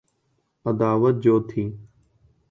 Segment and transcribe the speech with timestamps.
[0.65, 1.63] عداوت جو تھی۔